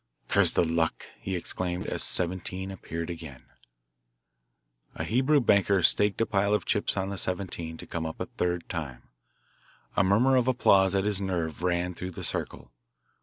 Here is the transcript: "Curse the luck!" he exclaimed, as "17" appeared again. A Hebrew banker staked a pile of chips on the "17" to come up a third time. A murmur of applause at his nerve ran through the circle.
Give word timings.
"Curse 0.29 0.53
the 0.53 0.63
luck!" 0.65 1.05
he 1.19 1.35
exclaimed, 1.35 1.85
as 1.85 2.03
"17" 2.03 2.71
appeared 2.71 3.11
again. 3.11 3.43
A 4.95 5.03
Hebrew 5.03 5.39
banker 5.39 5.83
staked 5.83 6.19
a 6.21 6.25
pile 6.25 6.55
of 6.55 6.65
chips 6.65 6.97
on 6.97 7.09
the 7.09 7.19
"17" 7.19 7.77
to 7.77 7.85
come 7.85 8.07
up 8.07 8.19
a 8.19 8.25
third 8.25 8.67
time. 8.67 9.03
A 9.95 10.03
murmur 10.03 10.37
of 10.37 10.47
applause 10.47 10.95
at 10.95 11.05
his 11.05 11.21
nerve 11.21 11.61
ran 11.61 11.93
through 11.93 12.13
the 12.17 12.23
circle. 12.23 12.71